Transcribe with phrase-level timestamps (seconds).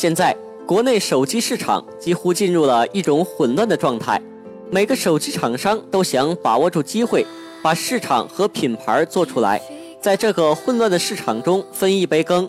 [0.00, 0.32] 现在
[0.64, 4.22] 国内手机市场几乎进入了一种混乱的状态，
[4.70, 7.26] 每个手机厂商都想把握住机会，
[7.64, 9.60] 把市场和品牌做出来，
[10.00, 12.48] 在这个混乱的市场中分一杯羹。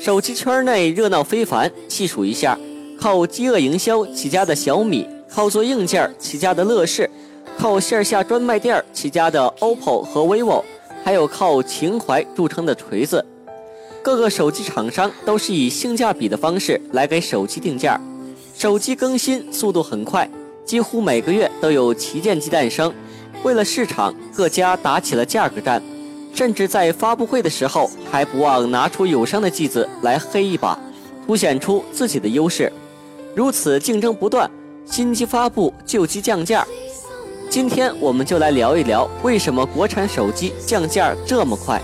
[0.00, 2.58] 手机圈内热闹非凡，细数一下，
[2.98, 7.10] 靠饥饿营销起家的小米，靠做硬件起家的乐视，
[7.58, 10.64] 靠线下专卖店起家的 OPPO 和 vivo，
[11.04, 13.22] 还有靠情怀著称的锤子。
[14.02, 18.00] 各个手机厂商都是以性价比的方式来给手机定价，
[18.56, 20.28] 手机更新速度很快，
[20.64, 22.92] 几乎每个月都有旗舰机诞生。
[23.44, 25.80] 为了市场，各家打起了价格战。
[26.34, 30.78] 甚至在发布会的时候还不忘拿出友商的机子来黑一把，
[31.26, 32.72] 凸显出自己的优势。
[33.36, 34.50] 如此竞争不断，
[34.86, 36.66] 新机发布，旧机降价。
[37.50, 41.80] 今天我们就来聊一聊，为什么国产手机降价这么快？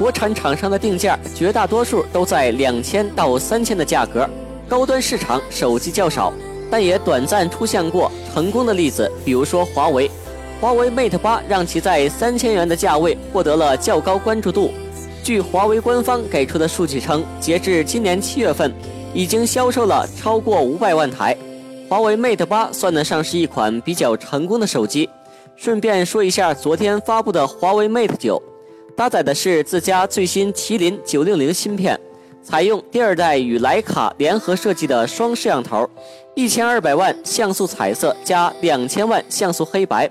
[0.00, 4.26] 国产厂商的定价绝大多数都在两千到三千的价格，
[4.66, 6.32] 高端市场手机较少，
[6.70, 10.10] 但也短暂出现过成功的例子，比如说华为。
[10.58, 14.70] 华为 Mate 八让其在三千元的价位获得了较高关注度。
[15.22, 18.72] 据华为官方给出的数据称，截至今年七月份，
[19.12, 21.36] 已经销售了超过五百万台。
[21.90, 25.10] 华为 Mate 八算得上是一款比较成功的手机。
[25.56, 28.42] 顺便说一下，昨天发布的华为 Mate 九，
[29.00, 31.98] 搭载的是自家最新麒麟九六零芯片，
[32.42, 35.88] 采用第二代与徕卡联合设计的双摄像头，
[36.34, 40.06] 一千二百万像素彩色加两千万像素黑白。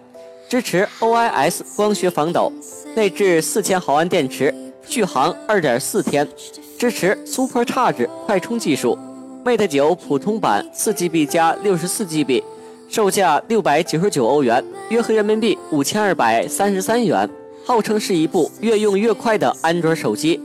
[0.49, 2.51] 支持 OIS 光学防抖，
[2.95, 4.51] 内置四千毫安电池，
[4.83, 6.27] 续航二点四天，
[6.75, 8.97] 支持 Super Charge 快充技术。
[9.45, 12.41] Mate 九普通版四 GB 加六十四 GB，
[12.89, 17.29] 售价六百九十九欧元，约合人民币五千二百三十三元，
[17.69, 20.41] 号称是一部越用越快的安卓手机。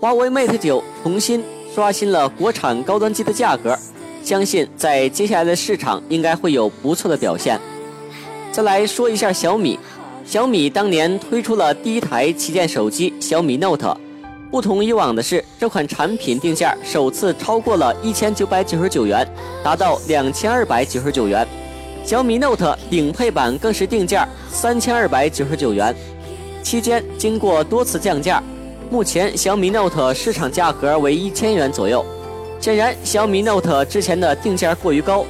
[0.00, 1.44] 华为 Mate 九重新
[1.74, 3.78] 刷新了国产高端机的价格，
[4.22, 7.60] 相信在接下来的市场应该会有不错的表现。
[8.50, 9.78] 再来说一下小米，
[10.24, 13.94] 小米当年推出了第一台旗舰手机小米 Note，
[14.50, 19.28] 不同以往的是，这款产品定价首次超过了一千九百九十九元，
[19.62, 21.46] 达到两千二百九十九元。
[22.02, 25.94] 小米 Note 顶配版更是定价三千二百九十九元，
[26.64, 28.42] 期间经过多次降价，
[28.90, 32.04] 目前小米 Note 市场价格为一千元左右。
[32.58, 35.26] 显然，小米 Note 之前的定价过于高。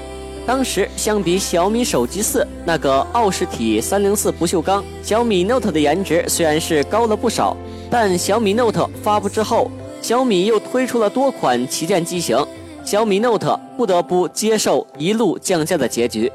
[0.47, 7.57] 当时相比小米手机四那个奥氏体三零四不锈钢，小米 Note 的颜值虽然是高了不少，
[7.91, 9.69] 但小米 Note 发布之后，
[10.01, 12.39] 小米又推出了多款旗舰机型，
[12.85, 16.31] 小米 Note 不得不接受一路降价的结局。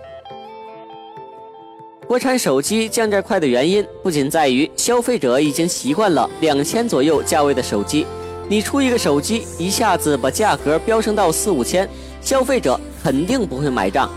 [2.09, 8.03] 国产手机降价快的原因，不仅在于消费者已经习惯了两千左右价位的手机，
[8.47, 11.88] 你出一个手机一下子把价格飙升到四五千，
[12.20, 12.80] 消费者。
[13.03, 14.09] 肯定不会买账，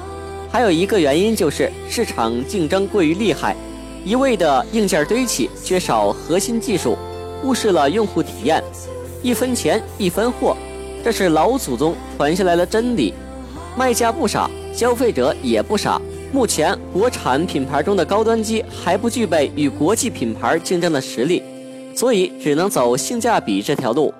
[0.50, 3.54] 还有一个原因就是市场竞争过于厉害，
[4.04, 6.96] 一味的硬件堆砌，缺少核心技术，
[7.42, 8.64] 忽视了用户体验，
[9.22, 10.56] 一分钱一分货，
[11.04, 13.12] 这是老祖宗传下来的真理。
[13.76, 16.00] 卖家不傻，消费者也不傻。
[16.32, 21.42] 目前国产品牌中的高端机还不具备与国际品牌竞争的实力，
[21.94, 24.12] 所以只能走性价比这条路。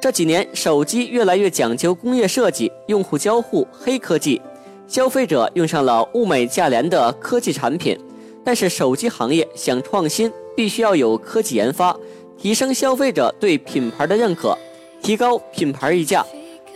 [0.00, 4.42] 这几年，手机越来越讲究工业设计、用户交互、黑科技，
[4.88, 7.96] 消费者用上了物美价廉的科技产品。
[8.44, 11.96] 但是，手机行业想创新，必须要有科技研发，
[12.36, 14.58] 提升消费者对品牌的认可，
[15.00, 16.26] 提高品牌溢价。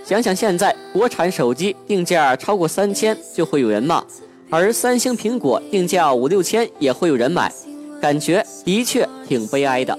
[0.04, 4.04] 想想现在，国产手机定价超过三千就会有人骂，
[4.50, 7.52] 而三星、苹果定价五六千也会有人买，
[8.00, 9.98] 感觉的确挺悲哀的。